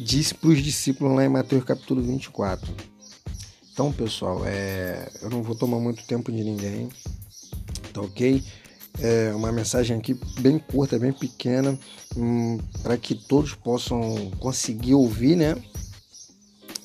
disse 0.02 0.34
para 0.34 0.50
os 0.50 0.62
discípulos 0.62 1.16
lá 1.16 1.24
em 1.24 1.30
Mateus 1.30 1.64
capítulo 1.64 2.02
24. 2.02 2.74
Então, 3.72 3.92
pessoal, 3.92 4.42
é, 4.46 5.10
eu 5.22 5.30
não 5.30 5.42
vou 5.42 5.56
tomar 5.56 5.80
muito 5.80 6.04
tempo 6.06 6.32
de 6.32 6.44
ninguém, 6.44 6.90
tá 7.94 8.02
ok? 8.02 8.44
É 9.00 9.34
uma 9.34 9.52
mensagem 9.52 9.98
aqui 9.98 10.18
bem 10.40 10.60
curta, 10.60 11.00
bem 11.00 11.14
pequena, 11.14 11.80
hum, 12.16 12.58
para 12.84 12.98
que 12.98 13.16
todos 13.16 13.54
possam 13.56 14.32
conseguir 14.40 14.94
ouvir, 14.94 15.38
né? 15.38 15.56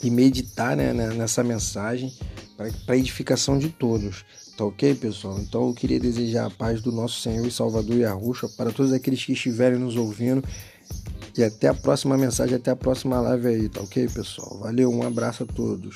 E 0.02 0.10
meditar 0.10 0.76
né, 0.76 0.92
nessa 0.92 1.42
mensagem 1.42 2.12
para 2.86 2.96
edificação 2.96 3.58
de 3.58 3.68
todos. 3.68 4.24
Tá 4.56 4.64
ok, 4.64 4.94
pessoal? 4.94 5.38
Então 5.38 5.68
eu 5.68 5.74
queria 5.74 6.00
desejar 6.00 6.46
a 6.46 6.50
paz 6.50 6.80
do 6.80 6.90
nosso 6.90 7.20
Senhor 7.20 7.46
e 7.46 7.50
Salvador 7.50 7.96
Yahushua 7.96 8.48
para 8.56 8.72
todos 8.72 8.92
aqueles 8.92 9.22
que 9.22 9.32
estiverem 9.32 9.78
nos 9.78 9.96
ouvindo. 9.96 10.42
E 11.36 11.44
até 11.44 11.68
a 11.68 11.74
próxima 11.74 12.16
mensagem, 12.16 12.56
até 12.56 12.70
a 12.70 12.76
próxima 12.76 13.20
live 13.20 13.48
aí, 13.48 13.68
tá 13.68 13.80
ok, 13.80 14.08
pessoal? 14.08 14.58
Valeu, 14.60 14.90
um 14.90 15.02
abraço 15.02 15.42
a 15.42 15.46
todos. 15.46 15.94